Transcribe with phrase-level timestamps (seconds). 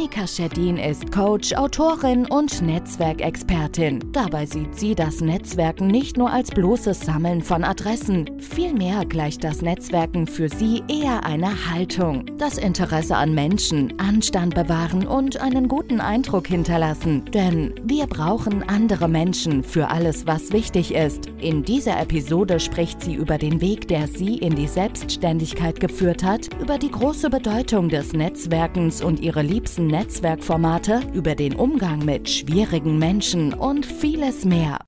[0.00, 4.00] Monika Schedin ist Coach, Autorin und Netzwerkexpertin.
[4.12, 8.24] Dabei sieht sie das Netzwerken nicht nur als bloßes Sammeln von Adressen.
[8.38, 12.24] Vielmehr gleicht das Netzwerken für sie eher einer Haltung.
[12.38, 17.26] Das Interesse an Menschen, Anstand bewahren und einen guten Eindruck hinterlassen.
[17.34, 21.26] Denn wir brauchen andere Menschen für alles, was wichtig ist.
[21.42, 26.48] In dieser Episode spricht sie über den Weg, der sie in die Selbstständigkeit geführt hat,
[26.58, 32.98] über die große Bedeutung des Netzwerkens und ihre liebsten Netzwerkformate, über den Umgang mit schwierigen
[32.98, 34.78] Menschen und vieles mehr.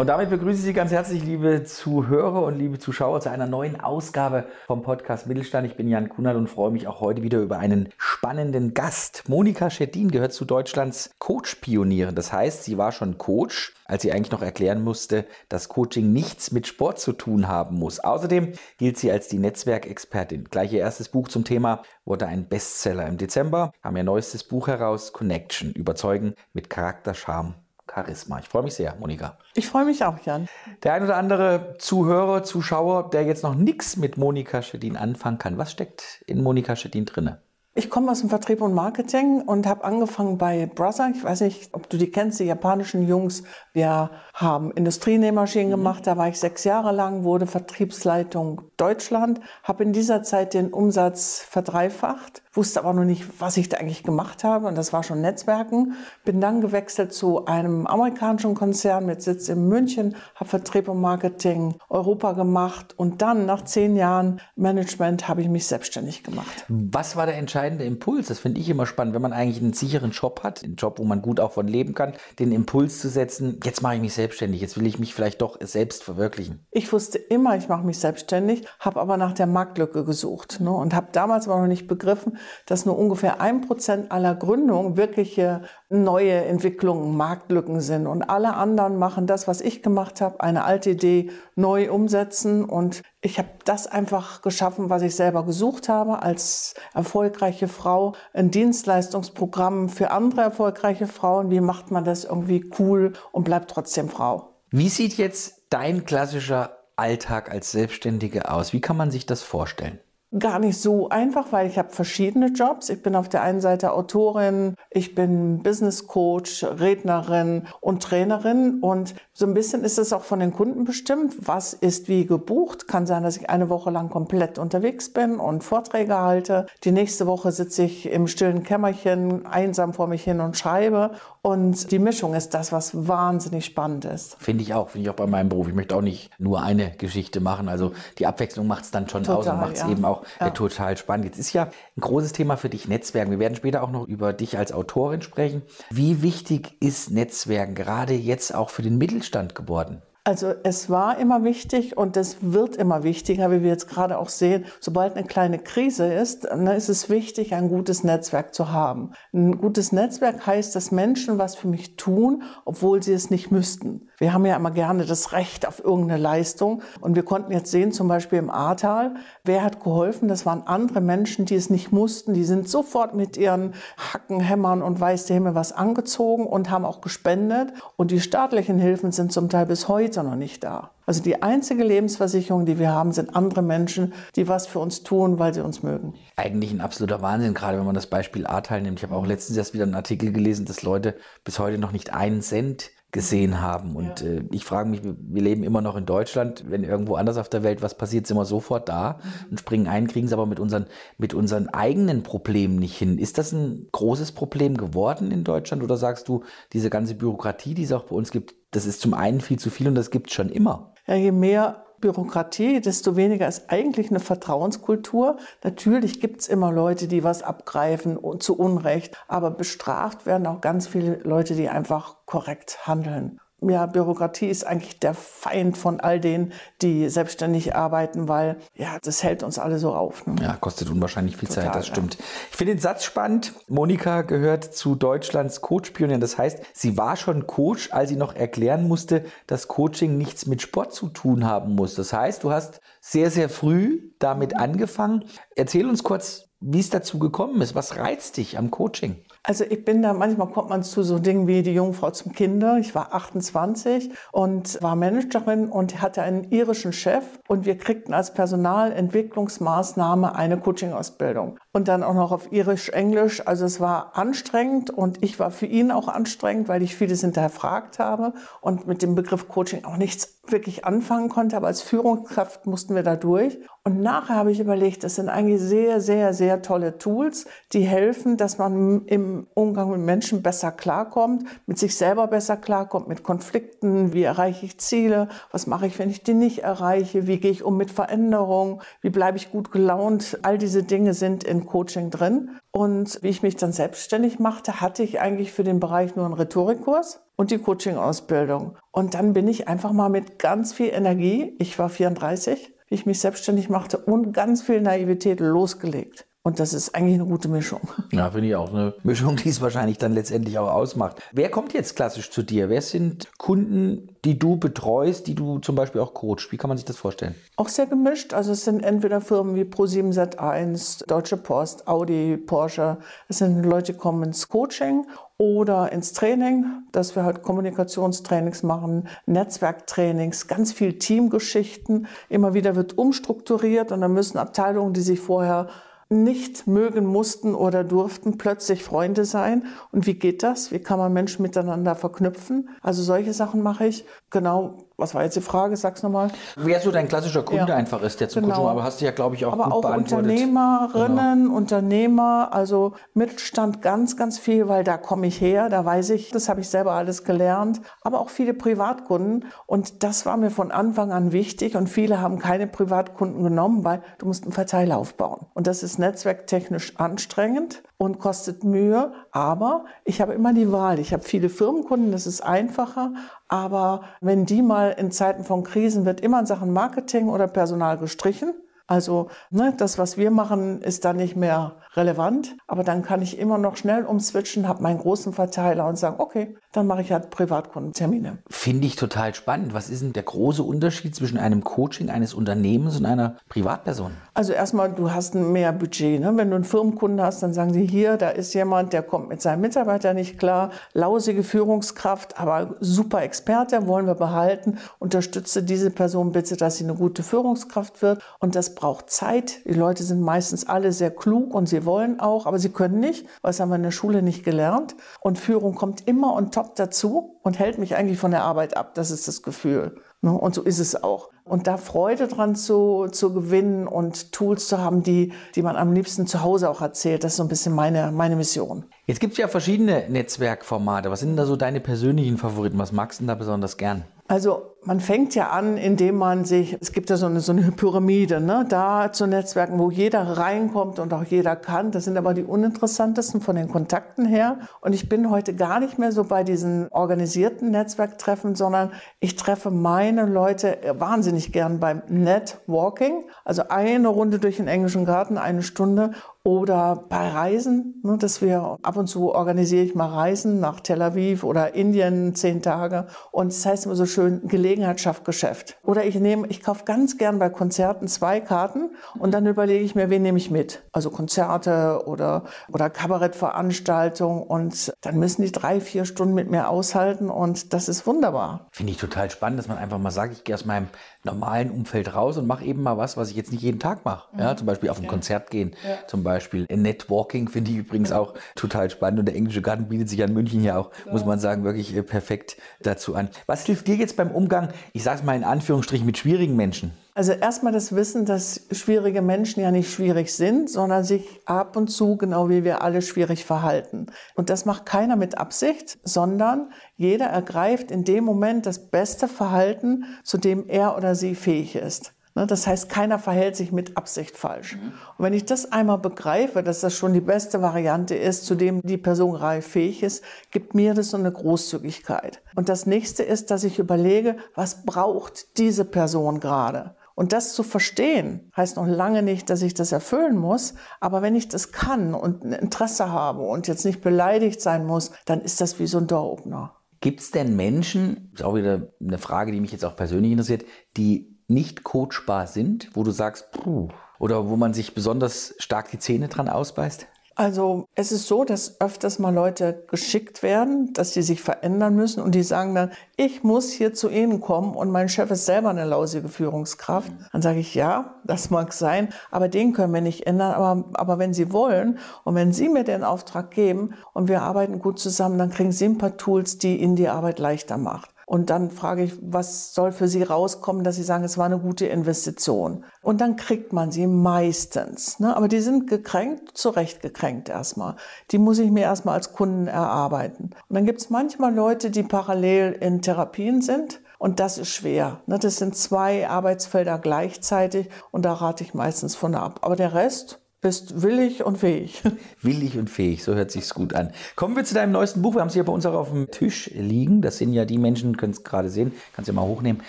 [0.00, 3.78] Und damit begrüße ich Sie ganz herzlich, liebe Zuhörer und liebe Zuschauer, zu einer neuen
[3.78, 5.66] Ausgabe vom Podcast Mittelstand.
[5.66, 9.30] Ich bin Jan Kunert und freue mich auch heute wieder über einen spannenden Gast.
[9.30, 12.14] Monika Schedin gehört zu Deutschlands Coach-Pionieren.
[12.14, 16.50] Das heißt, sie war schon Coach, als sie eigentlich noch erklären musste, dass Coaching nichts
[16.50, 17.98] mit Sport zu tun haben muss.
[18.00, 20.44] Außerdem gilt sie als die Netzwerkexpertin.
[20.50, 23.06] Gleich ihr erstes Buch zum Thema wurde ein Bestseller.
[23.06, 27.54] Im Dezember haben ihr neuestes Buch heraus, Connection, Überzeugen mit Charakter, Charme
[27.90, 28.40] Charisma.
[28.40, 29.38] Ich freue mich sehr, Monika.
[29.54, 30.46] Ich freue mich auch, Jan.
[30.82, 35.56] Der ein oder andere Zuhörer, Zuschauer, der jetzt noch nichts mit Monika Schedin anfangen kann,
[35.56, 37.40] was steckt in Monika Schedin drinne?
[37.72, 41.12] Ich komme aus dem Vertrieb und Marketing und habe angefangen bei Brother.
[41.14, 43.44] Ich weiß nicht, ob du die kennst, die japanischen Jungs.
[43.72, 45.70] Wir haben Industrienähmaschinen mhm.
[45.70, 46.04] gemacht.
[46.04, 51.46] Da war ich sechs Jahre lang, wurde Vertriebsleitung Deutschland, habe in dieser Zeit den Umsatz
[51.48, 54.66] verdreifacht, wusste aber noch nicht, was ich da eigentlich gemacht habe.
[54.66, 55.94] Und das war schon Netzwerken.
[56.24, 61.76] Bin dann gewechselt zu einem amerikanischen Konzern mit Sitz in München, habe Vertrieb und Marketing
[61.88, 66.64] Europa gemacht und dann nach zehn Jahren Management habe ich mich selbstständig gemacht.
[66.68, 68.28] Was war der entscheidende Impuls?
[68.28, 71.04] Das finde ich immer spannend, wenn man eigentlich einen sicheren Job hat, einen Job, wo
[71.04, 74.60] man gut auch von leben kann, den Impuls zu setzen, jetzt mache ich mich selbstständig,
[74.60, 76.66] jetzt will ich mich vielleicht doch selbst verwirklichen.
[76.70, 80.94] Ich wusste immer, ich mache mich selbstständig, habe aber nach der Marktlücke gesucht ne, und
[80.94, 86.44] habe damals aber noch nicht begriffen, dass nur ungefähr ein Prozent aller Gründungen wirkliche neue
[86.44, 88.06] Entwicklungen, Marktlücken sind.
[88.06, 92.64] Und alle anderen machen das, was ich gemacht habe, eine alte Idee neu umsetzen.
[92.64, 98.14] Und ich habe das einfach geschaffen, was ich selber gesucht habe, als erfolgreiche Frau.
[98.32, 101.50] Ein Dienstleistungsprogramm für andere erfolgreiche Frauen.
[101.50, 104.54] Wie macht man das irgendwie cool und bleibt trotzdem Frau?
[104.70, 108.72] Wie sieht jetzt dein klassischer Alltag als Selbstständige aus?
[108.72, 109.98] Wie kann man sich das vorstellen?
[110.38, 112.88] Gar nicht so einfach, weil ich habe verschiedene Jobs.
[112.88, 119.14] Ich bin auf der einen Seite Autorin, ich bin Business Coach, Rednerin und Trainerin und
[119.32, 122.86] so ein bisschen ist es auch von den Kunden bestimmt, was ist wie gebucht.
[122.86, 126.66] Kann sein, dass ich eine Woche lang komplett unterwegs bin und Vorträge halte.
[126.84, 131.90] Die nächste Woche sitze ich im stillen Kämmerchen einsam vor mich hin und schreibe und
[131.90, 134.36] die Mischung ist das, was wahnsinnig spannend ist.
[134.38, 135.68] Finde ich auch, finde ich auch bei meinem Beruf.
[135.68, 137.68] Ich möchte auch nicht nur eine Geschichte machen.
[137.68, 139.90] Also die Abwechslung macht es dann schon Total, aus und macht es ja.
[139.90, 140.48] eben auch ja.
[140.48, 141.26] äh, total spannend.
[141.26, 143.30] Jetzt ist ja ein großes Thema für dich Netzwerken.
[143.30, 145.62] Wir werden später auch noch über dich als Autorin sprechen.
[145.90, 150.02] Wie wichtig ist Netzwerken gerade jetzt auch für den Mittelstand geworden?
[150.22, 154.28] Also es war immer wichtig und es wird immer wichtiger, wie wir jetzt gerade auch
[154.28, 154.66] sehen.
[154.78, 159.12] Sobald eine kleine Krise ist, dann ist es wichtig, ein gutes Netzwerk zu haben.
[159.32, 164.09] Ein gutes Netzwerk heißt, dass Menschen was für mich tun, obwohl sie es nicht müssten.
[164.20, 167.90] Wir haben ja immer gerne das Recht auf irgendeine Leistung und wir konnten jetzt sehen,
[167.90, 169.14] zum Beispiel im Ahrtal,
[169.44, 170.28] wer hat geholfen?
[170.28, 172.34] Das waren andere Menschen, die es nicht mussten.
[172.34, 176.84] Die sind sofort mit ihren Hacken, Hämmern und weiß der Himmel was angezogen und haben
[176.84, 177.72] auch gespendet.
[177.96, 180.90] Und die staatlichen Hilfen sind zum Teil bis heute noch nicht da.
[181.06, 185.38] Also die einzige Lebensversicherung, die wir haben, sind andere Menschen, die was für uns tun,
[185.38, 186.12] weil sie uns mögen.
[186.36, 188.98] Eigentlich ein absoluter Wahnsinn, gerade wenn man das Beispiel Ahrtal nimmt.
[188.98, 192.12] Ich habe auch letztens erst wieder einen Artikel gelesen, dass Leute bis heute noch nicht
[192.12, 193.96] einen Cent gesehen haben.
[193.96, 194.26] Und ja.
[194.26, 196.64] äh, ich frage mich, wir leben immer noch in Deutschland.
[196.68, 199.50] Wenn irgendwo anders auf der Welt was passiert, sind wir sofort da mhm.
[199.50, 200.86] und springen ein, kriegen es aber mit unseren,
[201.18, 203.18] mit unseren eigenen Problemen nicht hin.
[203.18, 207.84] Ist das ein großes Problem geworden in Deutschland oder sagst du, diese ganze Bürokratie, die
[207.84, 210.28] es auch bei uns gibt, das ist zum einen viel zu viel und das gibt
[210.28, 210.94] es schon immer.
[211.06, 215.36] Ja, je mehr Bürokratie, desto weniger ist eigentlich eine Vertrauenskultur.
[215.62, 220.86] Natürlich gibt es immer Leute, die was abgreifen zu Unrecht, aber bestraft werden auch ganz
[220.86, 223.40] viele Leute, die einfach korrekt handeln.
[223.62, 226.52] Ja, Bürokratie ist eigentlich der Feind von all denen,
[226.82, 230.26] die selbstständig arbeiten, weil ja, das hält uns alle so auf.
[230.26, 230.36] Ne?
[230.40, 232.14] Ja, kostet unwahrscheinlich viel Total, Zeit, das stimmt.
[232.14, 232.24] Ja.
[232.50, 233.54] Ich finde den Satz spannend.
[233.68, 236.20] Monika gehört zu Deutschlands Coach-Pionieren.
[236.20, 240.62] Das heißt, sie war schon Coach, als sie noch erklären musste, dass Coaching nichts mit
[240.62, 241.94] Sport zu tun haben muss.
[241.94, 245.24] Das heißt, du hast sehr, sehr früh damit angefangen.
[245.56, 247.74] Erzähl uns kurz, wie es dazu gekommen ist.
[247.74, 249.16] Was reizt dich am Coaching?
[249.42, 252.76] Also ich bin da, manchmal kommt man zu so Dingen wie die Jungfrau zum Kinder.
[252.78, 258.34] Ich war 28 und war Managerin und hatte einen irischen Chef und wir kriegten als
[258.34, 261.58] Personalentwicklungsmaßnahme eine Coaching-Ausbildung.
[261.72, 263.46] Und dann auch noch auf irisch-englisch.
[263.46, 267.98] Also es war anstrengend und ich war für ihn auch anstrengend, weil ich vieles hinterfragt
[267.98, 271.56] habe und mit dem Begriff Coaching auch nichts wirklich anfangen konnte.
[271.56, 273.58] Aber als Führungskraft mussten wir da durch.
[273.82, 278.36] Und nachher habe ich überlegt, das sind eigentlich sehr, sehr, sehr tolle Tools, die helfen,
[278.36, 284.12] dass man im Umgang mit Menschen besser klarkommt, mit sich selber besser klarkommt, mit Konflikten,
[284.12, 287.64] wie erreiche ich Ziele, was mache ich, wenn ich die nicht erreiche, wie gehe ich
[287.64, 290.38] um mit Veränderungen, wie bleibe ich gut gelaunt.
[290.42, 292.50] All diese Dinge sind in Coaching drin.
[292.72, 296.34] Und wie ich mich dann selbstständig machte, hatte ich eigentlich für den Bereich nur einen
[296.34, 298.76] Rhetorikkurs und die Coaching-Ausbildung.
[298.92, 303.06] Und dann bin ich einfach mal mit ganz viel Energie, ich war 34, wie ich
[303.06, 306.26] mich selbstständig machte und ganz viel Naivität losgelegt.
[306.42, 307.80] Und das ist eigentlich eine gute Mischung.
[308.12, 311.22] Ja, finde ich auch eine Mischung, die es wahrscheinlich dann letztendlich auch ausmacht.
[311.32, 312.68] Wer kommt jetzt klassisch zu dir?
[312.68, 316.50] Wer sind Kunden, die du betreust, die du zum Beispiel auch coachst?
[316.50, 317.34] Wie kann man sich das vorstellen?
[317.56, 318.34] Auch sehr gemischt.
[318.34, 322.98] Also es sind entweder Firmen wie Pro7 Sat1, Deutsche Post, Audi, Porsche.
[323.28, 325.06] Es sind Leute, die kommen ins Coaching
[325.38, 332.06] oder ins Training, dass wir halt Kommunikationstrainings machen, Netzwerktrainings, ganz viel Teamgeschichten.
[332.28, 335.68] Immer wieder wird umstrukturiert und dann müssen Abteilungen, die sich vorher
[336.10, 339.64] nicht mögen mussten oder durften, plötzlich Freunde sein.
[339.92, 340.72] Und wie geht das?
[340.72, 342.68] Wie kann man Menschen miteinander verknüpfen?
[342.82, 344.04] Also solche Sachen mache ich.
[344.30, 345.76] Genau was war jetzt die Frage?
[345.76, 346.30] Sag's nochmal.
[346.56, 347.76] Wer so dein klassischer Kunde ja.
[347.76, 348.56] einfach ist, der zum genau.
[348.56, 350.30] Coaching, aber hast du ja, glaube ich, auch aber gut auch beantwortet.
[350.30, 351.56] Unternehmerinnen, genau.
[351.56, 356.48] Unternehmer, also Mittelstand ganz, ganz viel, weil da komme ich her, da weiß ich, das
[356.48, 361.12] habe ich selber alles gelernt, aber auch viele Privatkunden und das war mir von Anfang
[361.12, 365.66] an wichtig und viele haben keine Privatkunden genommen, weil du musst einen Verteiler aufbauen und
[365.66, 370.98] das ist netzwerktechnisch anstrengend und kostet Mühe, aber ich habe immer die Wahl.
[370.98, 373.12] Ich habe viele Firmenkunden, das ist einfacher,
[373.46, 377.98] aber wenn die mal in Zeiten von Krisen wird immer in Sachen Marketing oder Personal
[377.98, 378.54] gestrichen.
[378.90, 382.56] Also ne, das, was wir machen, ist dann nicht mehr relevant.
[382.66, 386.56] Aber dann kann ich immer noch schnell umswitchen, habe meinen großen Verteiler und sagen, okay,
[386.72, 388.38] dann mache ich halt Privatkundentermine.
[388.48, 389.74] Finde ich total spannend.
[389.74, 394.12] Was ist denn der große Unterschied zwischen einem Coaching eines Unternehmens und einer Privatperson?
[394.34, 396.20] Also erstmal, du hast mehr Budget.
[396.20, 396.36] Ne?
[396.36, 399.40] Wenn du einen Firmenkunden hast, dann sagen sie hier, da ist jemand, der kommt mit
[399.40, 404.78] seinem Mitarbeiter nicht klar, lausige Führungskraft, aber super Experte, wollen wir behalten.
[404.98, 408.22] Unterstütze diese Person bitte, dass sie eine gute Führungskraft wird.
[408.40, 409.66] Und das braucht Zeit.
[409.66, 413.26] Die Leute sind meistens alle sehr klug und sie wollen auch, aber sie können nicht,
[413.42, 414.96] das haben wir in der Schule nicht gelernt.
[415.20, 418.94] Und Führung kommt immer und top dazu und hält mich eigentlich von der Arbeit ab.
[418.94, 419.96] Das ist das Gefühl.
[420.22, 420.32] Ne?
[420.32, 421.28] Und so ist es auch.
[421.44, 425.92] Und da Freude dran zu, zu gewinnen und Tools zu haben, die, die man am
[425.92, 428.84] liebsten zu Hause auch erzählt, das ist so ein bisschen meine, meine Mission.
[429.04, 431.10] Jetzt gibt es ja verschiedene Netzwerkformate.
[431.10, 432.78] Was sind da so deine persönlichen Favoriten?
[432.78, 434.04] Was magst du da besonders gern?
[434.30, 437.72] Also man fängt ja an, indem man sich, es gibt ja so eine, so eine
[437.72, 441.90] Pyramide, ne, da zu Netzwerken, wo jeder reinkommt und auch jeder kann.
[441.90, 444.60] Das sind aber die uninteressantesten von den Kontakten her.
[444.82, 449.72] Und ich bin heute gar nicht mehr so bei diesen organisierten Netzwerktreffen, sondern ich treffe
[449.72, 453.24] meine Leute wahnsinnig gern beim Networking.
[453.44, 458.78] Also eine Runde durch den englischen Garten, eine Stunde oder bei Reisen, ne, dass wir
[458.82, 463.08] ab und zu organisiere ich mal Reisen nach Tel Aviv oder Indien zehn Tage.
[463.30, 465.76] Und es das heißt immer so schön, Gelegenheit schafft Geschäft.
[465.84, 469.94] Oder ich nehme, ich kaufe ganz gern bei Konzerten zwei Karten und dann überlege ich
[469.94, 470.82] mir, wen nehme ich mit.
[470.92, 477.28] Also Konzerte oder, oder Kabarettveranstaltungen und dann müssen die drei, vier Stunden mit mir aushalten
[477.28, 478.68] und das ist wunderbar.
[478.72, 480.88] Finde ich total spannend, dass man einfach mal sagt, ich gehe aus meinem
[481.22, 484.28] normalen Umfeld raus und mache eben mal was, was ich jetzt nicht jeden Tag mache.
[484.32, 484.40] Mhm.
[484.40, 485.10] Ja, zum Beispiel auf ein ja.
[485.10, 486.06] Konzert gehen, ja.
[486.06, 486.29] zum Beispiel.
[486.68, 490.62] Networking finde ich übrigens auch total spannend und der englische Garten bietet sich an München
[490.62, 493.28] ja auch, muss man sagen, wirklich äh, perfekt dazu an.
[493.46, 496.92] Was hilft dir jetzt beim Umgang, ich sage es mal in Anführungsstrichen, mit schwierigen Menschen?
[497.14, 501.88] Also erstmal das Wissen, dass schwierige Menschen ja nicht schwierig sind, sondern sich ab und
[501.88, 504.06] zu, genau wie wir alle, schwierig verhalten.
[504.36, 510.04] Und das macht keiner mit Absicht, sondern jeder ergreift in dem Moment das beste Verhalten,
[510.22, 512.14] zu dem er oder sie fähig ist.
[512.34, 514.74] Ne, das heißt, keiner verhält sich mit Absicht falsch.
[514.74, 518.80] Und wenn ich das einmal begreife, dass das schon die beste Variante ist, zu dem
[518.82, 522.40] die Person reif fähig ist, gibt mir das so eine Großzügigkeit.
[522.54, 526.94] Und das nächste ist, dass ich überlege, was braucht diese Person gerade?
[527.16, 530.74] Und das zu verstehen, heißt noch lange nicht, dass ich das erfüllen muss.
[531.00, 535.10] Aber wenn ich das kann und ein Interesse habe und jetzt nicht beleidigt sein muss,
[535.26, 536.76] dann ist das wie so ein Door-Opener.
[537.00, 540.64] Gibt es denn Menschen, ist auch wieder eine Frage, die mich jetzt auch persönlich interessiert,
[540.96, 543.88] die nicht coachbar sind, wo du sagst, puh,
[544.18, 547.06] oder wo man sich besonders stark die Zähne dran ausbeißt?
[547.40, 552.22] Also es ist so, dass öfters mal Leute geschickt werden, dass sie sich verändern müssen
[552.22, 555.70] und die sagen dann, ich muss hier zu Ihnen kommen und mein Chef ist selber
[555.70, 557.10] eine lausige Führungskraft.
[557.32, 560.52] Dann sage ich, ja, das mag sein, aber den können wir nicht ändern.
[560.52, 564.78] Aber, aber wenn Sie wollen und wenn Sie mir den Auftrag geben und wir arbeiten
[564.78, 568.10] gut zusammen, dann kriegen Sie ein paar Tools, die Ihnen die Arbeit leichter macht.
[568.30, 571.58] Und dann frage ich, was soll für Sie rauskommen, dass Sie sagen, es war eine
[571.58, 572.84] gute Investition.
[573.02, 575.18] Und dann kriegt man sie meistens.
[575.18, 575.36] Ne?
[575.36, 577.96] Aber die sind gekränkt, zu Recht gekränkt erstmal.
[578.30, 580.50] Die muss ich mir erstmal als Kunden erarbeiten.
[580.68, 584.00] Und dann gibt es manchmal Leute, die parallel in Therapien sind.
[584.20, 585.22] Und das ist schwer.
[585.26, 585.40] Ne?
[585.40, 589.58] Das sind zwei Arbeitsfelder gleichzeitig und da rate ich meistens von ab.
[589.62, 592.02] Aber der Rest, bist willig und fähig.
[592.42, 594.10] Willig und fähig, so hört sich's gut an.
[594.36, 595.34] Kommen wir zu deinem neuesten Buch.
[595.34, 597.22] Wir haben es hier bei uns auch auf dem Tisch liegen.
[597.22, 599.82] Das sind ja die Menschen, können es gerade sehen, kannst ja mal hochnehmen,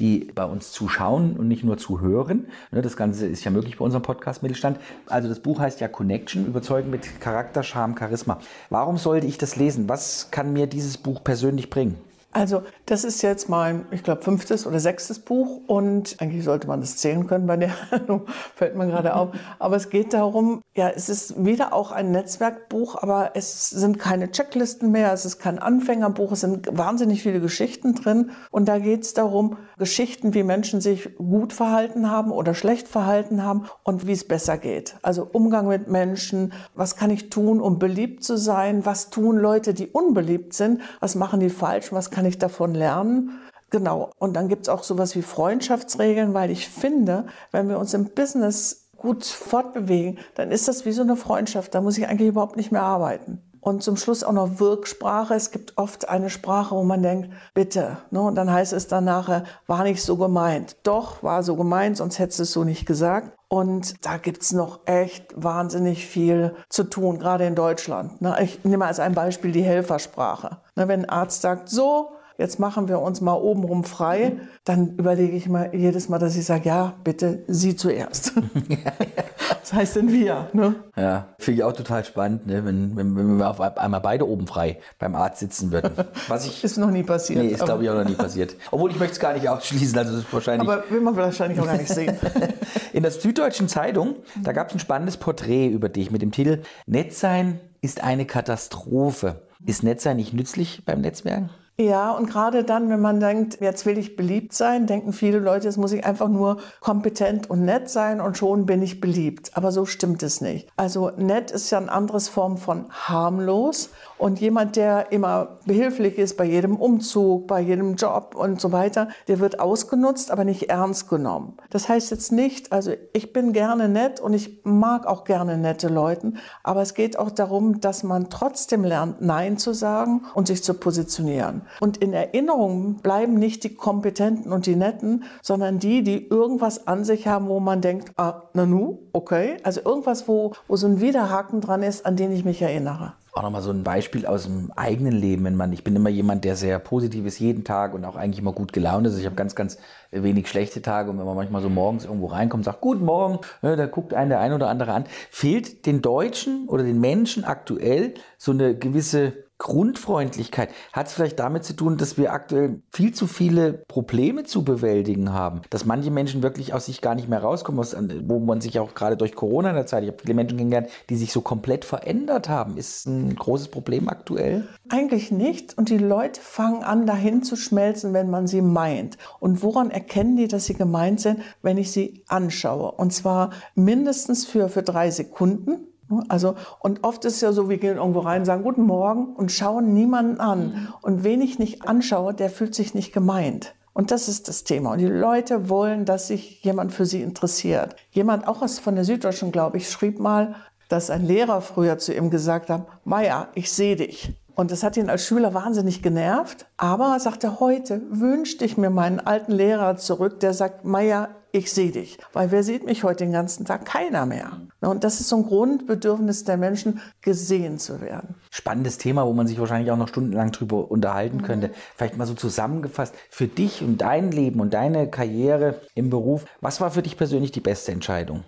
[0.00, 2.46] die bei uns zuschauen und nicht nur zuhören.
[2.72, 4.78] Ne, das Ganze ist ja möglich bei unserem Podcast Mittelstand.
[5.06, 8.40] Also das Buch heißt ja Connection, überzeugen mit Charakter, Charme, Charisma.
[8.70, 9.88] Warum sollte ich das lesen?
[9.88, 11.96] Was kann mir dieses Buch persönlich bringen?
[12.32, 16.80] Also das ist jetzt mein, ich glaube, fünftes oder sechstes Buch und eigentlich sollte man
[16.80, 17.70] das zählen können bei der,
[18.54, 19.30] fällt mir gerade auf.
[19.58, 24.30] Aber es geht darum, ja, es ist wieder auch ein Netzwerkbuch, aber es sind keine
[24.30, 29.02] Checklisten mehr, es ist kein Anfängerbuch, es sind wahnsinnig viele Geschichten drin und da geht
[29.02, 34.12] es darum, Geschichten, wie Menschen sich gut verhalten haben oder schlecht verhalten haben und wie
[34.12, 34.94] es besser geht.
[35.02, 39.74] Also Umgang mit Menschen, was kann ich tun, um beliebt zu sein, was tun Leute,
[39.74, 43.40] die unbeliebt sind, was machen die falsch, was kann kann ich davon lernen?
[43.70, 44.10] Genau.
[44.18, 48.10] Und dann gibt es auch sowas wie Freundschaftsregeln, weil ich finde, wenn wir uns im
[48.10, 51.74] Business gut fortbewegen, dann ist das wie so eine Freundschaft.
[51.74, 53.40] Da muss ich eigentlich überhaupt nicht mehr arbeiten.
[53.62, 55.32] Und zum Schluss auch noch Wirksprache.
[55.32, 57.96] Es gibt oft eine Sprache, wo man denkt, bitte.
[58.10, 58.20] Ne?
[58.20, 60.76] Und dann heißt es dann nachher, war nicht so gemeint.
[60.82, 63.32] Doch, war so gemeint, sonst hättest du es so nicht gesagt.
[63.52, 68.22] Und da gibt es noch echt wahnsinnig viel zu tun, gerade in Deutschland.
[68.22, 68.36] Ne?
[68.40, 70.58] Ich nehme als ein Beispiel die Helfersprache.
[70.76, 75.36] Ne, wenn ein Arzt sagt, so, jetzt machen wir uns mal obenrum frei, dann überlege
[75.36, 78.32] ich mal jedes Mal, dass ich sage, ja, bitte Sie zuerst.
[79.60, 80.48] Was heißt denn wir?
[80.54, 80.74] Ne?
[80.96, 82.64] Ja, finde ich auch total spannend, ne?
[82.64, 85.92] wenn, wenn, wenn wir auf einmal beide oben frei beim Arzt sitzen würden.
[86.28, 87.44] Was ich, ist noch nie passiert.
[87.44, 88.56] Nee, ist glaube ich auch noch nie passiert.
[88.70, 90.68] Obwohl ich möchte es gar nicht ausschließen, also das ist wahrscheinlich.
[90.68, 92.16] Aber will man wahrscheinlich auch gar nicht sehen.
[92.92, 96.62] In der Süddeutschen Zeitung, da gab es ein spannendes Porträt über dich mit dem Titel
[96.86, 99.42] Netzsein ist eine Katastrophe.
[99.66, 101.50] Ist Netzsein nicht nützlich beim Netzwerken?
[101.80, 105.64] Ja, und gerade dann, wenn man denkt, jetzt will ich beliebt sein, denken viele Leute,
[105.64, 109.52] jetzt muss ich einfach nur kompetent und nett sein und schon bin ich beliebt.
[109.54, 110.68] Aber so stimmt es nicht.
[110.76, 116.36] Also nett ist ja eine andere Form von harmlos und jemand, der immer behilflich ist
[116.36, 121.08] bei jedem Umzug, bei jedem Job und so weiter, der wird ausgenutzt, aber nicht ernst
[121.08, 121.56] genommen.
[121.70, 125.88] Das heißt jetzt nicht, also ich bin gerne nett und ich mag auch gerne nette
[125.88, 130.62] Leute, aber es geht auch darum, dass man trotzdem lernt, Nein zu sagen und sich
[130.62, 131.62] zu positionieren.
[131.78, 137.04] Und in Erinnerung bleiben nicht die Kompetenten und die Netten, sondern die, die irgendwas an
[137.04, 139.58] sich haben, wo man denkt, ah, na nu, okay.
[139.62, 143.42] Also irgendwas, wo, wo so ein Widerhaken dran ist, an den ich mich erinnere auch
[143.42, 145.44] nochmal so ein Beispiel aus dem eigenen Leben.
[145.44, 148.40] Wenn man, ich bin immer jemand, der sehr positiv ist jeden Tag und auch eigentlich
[148.40, 149.18] immer gut gelaunt ist.
[149.18, 149.78] Ich habe ganz, ganz
[150.10, 153.76] wenig schlechte Tage und wenn man manchmal so morgens irgendwo reinkommt sagt, Guten Morgen, ne,
[153.76, 155.04] da guckt einen der ein oder andere an.
[155.30, 160.70] Fehlt den Deutschen oder den Menschen aktuell so eine gewisse Grundfreundlichkeit.
[160.92, 165.32] Hat es vielleicht damit zu tun, dass wir aktuell viel zu viele Probleme zu bewältigen
[165.32, 165.60] haben?
[165.68, 167.84] Dass manche Menschen wirklich aus sich gar nicht mehr rauskommen,
[168.24, 170.88] wo man sich auch gerade durch Corona in der Zeit, ich habe viele Menschen kennengelernt,
[171.10, 172.78] die sich so komplett verändert haben.
[172.78, 174.66] Ist ein großes Problem aktuell?
[174.88, 175.76] Eigentlich nicht.
[175.76, 179.18] Und die Leute fangen an, dahin zu schmelzen, wenn man sie meint.
[179.40, 182.92] Und woran erkennen die, dass sie gemeint sind, wenn ich sie anschaue?
[182.92, 185.86] Und zwar mindestens für, für drei Sekunden
[186.28, 189.52] also, und oft ist es ja so, wir gehen irgendwo rein, sagen Guten Morgen und
[189.52, 190.60] schauen niemanden an.
[190.60, 190.88] Mhm.
[191.02, 193.74] Und wen ich nicht anschaue, der fühlt sich nicht gemeint.
[193.92, 194.92] Und das ist das Thema.
[194.92, 197.96] Und die Leute wollen, dass sich jemand für sie interessiert.
[198.10, 200.56] Jemand, auch aus von der Süddeutschen, glaube ich, schrieb mal,
[200.88, 204.34] dass ein Lehrer früher zu ihm gesagt hat, Meier, ich sehe dich.
[204.60, 206.66] Und das hat ihn als Schüler wahnsinnig genervt.
[206.76, 211.72] Aber sagt er heute, wünschte ich mir meinen alten Lehrer zurück, der sagt, Meier, ich
[211.72, 212.18] sehe dich.
[212.34, 213.86] Weil wer sieht mich heute den ganzen Tag?
[213.86, 214.60] Keiner mehr.
[214.82, 218.34] Und das ist so ein Grundbedürfnis der Menschen, gesehen zu werden.
[218.50, 221.42] Spannendes Thema, wo man sich wahrscheinlich auch noch stundenlang drüber unterhalten mhm.
[221.42, 221.70] könnte.
[221.96, 226.82] Vielleicht mal so zusammengefasst, für dich und dein Leben und deine Karriere im Beruf, was
[226.82, 228.44] war für dich persönlich die beste Entscheidung?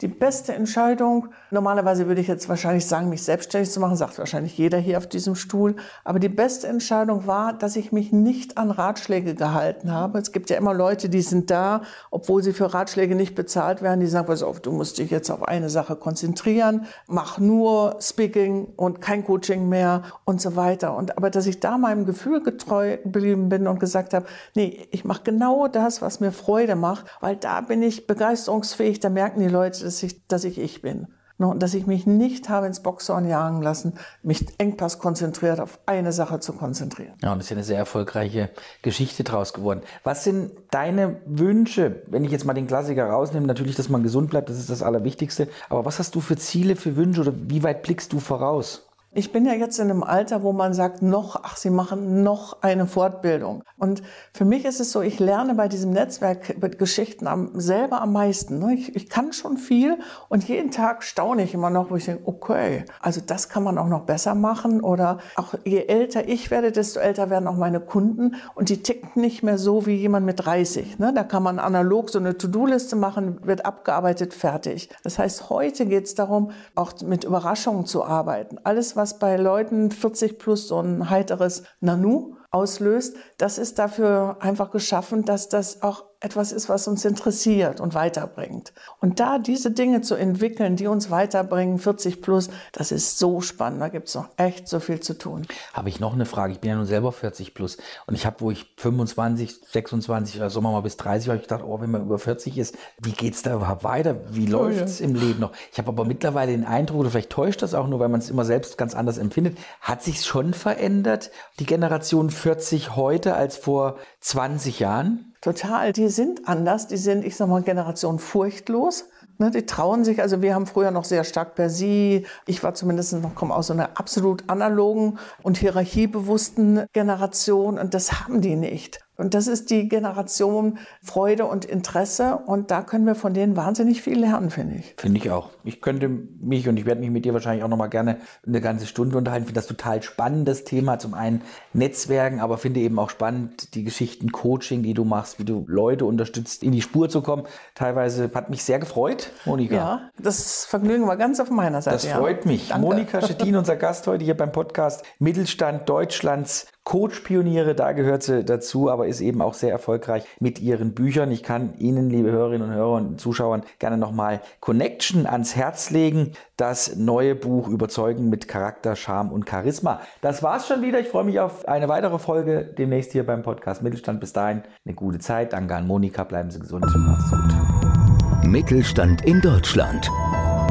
[0.00, 4.58] Die beste Entscheidung, normalerweise würde ich jetzt wahrscheinlich sagen, mich selbstständig zu machen, sagt wahrscheinlich
[4.58, 5.76] jeder hier auf diesem Stuhl.
[6.02, 10.18] Aber die beste Entscheidung war, dass ich mich nicht an Ratschläge gehalten habe.
[10.18, 14.00] Es gibt ja immer Leute, die sind da, obwohl sie für Ratschläge nicht bezahlt werden,
[14.00, 18.72] die sagen, pass auf, du musst dich jetzt auf eine Sache konzentrieren, mach nur Speaking
[18.74, 20.96] und kein Coaching mehr und so weiter.
[20.96, 25.04] Und aber dass ich da meinem Gefühl getreu geblieben bin und gesagt habe, nee, ich
[25.04, 29.46] mache genau das, was mir Freude macht, weil da bin ich begeisterungsfähig, da merken die
[29.46, 31.08] Leute, dass ich, dass ich ich bin.
[31.36, 36.12] Und dass ich mich nicht habe ins Boxhorn jagen lassen, mich engpass konzentriert auf eine
[36.12, 37.14] Sache zu konzentrieren.
[37.22, 38.50] Ja, und das ist ja eine sehr erfolgreiche
[38.82, 39.82] Geschichte draus geworden.
[40.04, 44.30] Was sind deine Wünsche, wenn ich jetzt mal den Klassiker rausnehme, natürlich, dass man gesund
[44.30, 45.48] bleibt, das ist das Allerwichtigste.
[45.68, 48.88] Aber was hast du für Ziele, für Wünsche oder wie weit blickst du voraus?
[49.16, 52.62] Ich bin ja jetzt in einem Alter, wo man sagt, noch, ach, Sie machen noch
[52.62, 53.62] eine Fortbildung.
[53.78, 54.02] Und
[54.32, 58.58] für mich ist es so, ich lerne bei diesem Netzwerk Geschichten am, selber am meisten.
[58.58, 58.74] Ne?
[58.74, 62.22] Ich, ich kann schon viel und jeden Tag staune ich immer noch, wo ich denke,
[62.24, 64.80] okay, also das kann man auch noch besser machen.
[64.80, 69.20] Oder auch je älter ich werde, desto älter werden auch meine Kunden und die ticken
[69.20, 70.98] nicht mehr so wie jemand mit 30.
[70.98, 71.12] Ne?
[71.14, 74.88] Da kann man analog so eine To-Do-Liste machen, wird abgearbeitet, fertig.
[75.04, 78.58] Das heißt, heute geht es darum, auch mit Überraschungen zu arbeiten.
[78.64, 84.38] Alles, was was bei Leuten 40 plus so ein heiteres Nanu auslöst, das ist dafür
[84.40, 88.72] einfach geschaffen, dass das auch etwas ist, was uns interessiert und weiterbringt.
[89.00, 93.82] Und da diese Dinge zu entwickeln, die uns weiterbringen, 40 plus, das ist so spannend.
[93.82, 95.46] Da gibt es noch echt so viel zu tun.
[95.74, 96.52] Habe ich noch eine Frage?
[96.52, 97.76] Ich bin ja nun selber 40 plus
[98.06, 101.62] und ich habe, wo ich 25, 26 oder so mal bis 30 habe ich gedacht,
[101.62, 104.16] oh, wenn man über 40 ist, wie geht es da überhaupt weiter?
[104.30, 105.10] Wie läuft es oh, ja.
[105.10, 105.52] im Leben noch?
[105.72, 108.30] Ich habe aber mittlerweile den Eindruck, oder vielleicht täuscht das auch nur, weil man es
[108.30, 113.98] immer selbst ganz anders empfindet, hat sich schon verändert, die Generation 40 heute als vor
[114.20, 115.33] 20 Jahren?
[115.44, 115.92] Total.
[115.92, 116.86] Die sind anders.
[116.86, 119.10] Die sind, ich sag mal, Generation furchtlos.
[119.36, 122.24] Ne, die trauen sich, also wir haben früher noch sehr stark per Sie.
[122.46, 128.12] Ich war zumindest noch, komme aus so einer absolut analogen und hierarchiebewussten Generation und das
[128.12, 129.03] haben die nicht.
[129.16, 132.38] Und das ist die Generation Freude und Interesse.
[132.46, 134.94] Und da können wir von denen wahnsinnig viel lernen, finde ich.
[134.96, 135.50] Finde ich auch.
[135.62, 138.60] Ich könnte mich und ich werde mich mit dir wahrscheinlich auch noch mal gerne eine
[138.60, 139.44] ganze Stunde unterhalten.
[139.44, 140.98] Ich finde das total spannendes Thema.
[140.98, 145.44] Zum einen Netzwerken, aber finde eben auch spannend die Geschichten Coaching, die du machst, wie
[145.44, 147.44] du Leute unterstützt, in die Spur zu kommen.
[147.74, 149.74] Teilweise hat mich sehr gefreut, Monika.
[149.74, 151.96] Ja, das Vergnügen war ganz auf meiner Seite.
[151.96, 152.50] Das freut ja.
[152.50, 152.68] mich.
[152.68, 152.86] Danke.
[152.86, 158.90] Monika Schettin, unser Gast heute hier beim Podcast Mittelstand Deutschlands Coach-Pioniere, da gehört sie dazu,
[158.90, 161.32] aber ist eben auch sehr erfolgreich mit ihren Büchern.
[161.32, 166.32] Ich kann Ihnen, liebe Hörerinnen und Hörer und Zuschauern, gerne nochmal Connection ans Herz legen.
[166.56, 170.00] Das neue Buch Überzeugen mit Charakter, Charme und Charisma.
[170.20, 171.00] Das war's schon wieder.
[171.00, 174.20] Ich freue mich auf eine weitere Folge demnächst hier beim Podcast Mittelstand.
[174.20, 175.54] Bis dahin eine gute Zeit.
[175.54, 176.24] Danke an Monika.
[176.24, 176.84] Bleiben Sie gesund.
[176.84, 178.44] Macht's gut.
[178.46, 180.10] Mittelstand in Deutschland.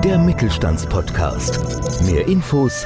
[0.04, 2.04] Der Mittelstandspodcast.
[2.06, 2.86] Mehr Infos